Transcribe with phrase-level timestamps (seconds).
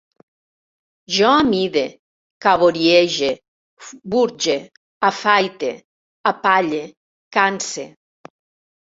[1.15, 1.83] Jo amide,
[2.45, 3.29] caboriege,
[4.15, 4.55] burge,
[5.11, 5.71] afaite,
[6.33, 6.81] apalle,
[7.37, 7.85] canse